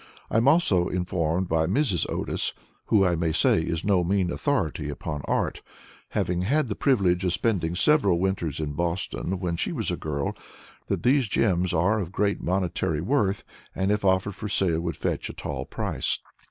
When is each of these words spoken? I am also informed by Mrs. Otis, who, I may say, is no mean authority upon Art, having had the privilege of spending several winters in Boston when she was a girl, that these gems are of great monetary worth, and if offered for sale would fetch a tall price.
I 0.31 0.37
am 0.37 0.47
also 0.47 0.87
informed 0.87 1.47
by 1.47 1.67
Mrs. 1.67 2.09
Otis, 2.11 2.53
who, 2.87 3.05
I 3.05 3.15
may 3.15 3.31
say, 3.31 3.61
is 3.61 3.85
no 3.85 4.03
mean 4.03 4.31
authority 4.31 4.89
upon 4.89 5.21
Art, 5.25 5.61
having 6.09 6.41
had 6.41 6.69
the 6.69 6.75
privilege 6.75 7.23
of 7.23 7.33
spending 7.33 7.75
several 7.75 8.17
winters 8.19 8.59
in 8.59 8.73
Boston 8.73 9.39
when 9.39 9.57
she 9.57 9.71
was 9.71 9.91
a 9.91 9.95
girl, 9.97 10.35
that 10.87 11.03
these 11.03 11.27
gems 11.27 11.71
are 11.71 11.99
of 11.99 12.11
great 12.11 12.41
monetary 12.41 12.99
worth, 13.01 13.43
and 13.75 13.91
if 13.91 14.03
offered 14.03 14.33
for 14.33 14.49
sale 14.49 14.81
would 14.81 14.97
fetch 14.97 15.29
a 15.29 15.33
tall 15.33 15.65
price. 15.65 16.17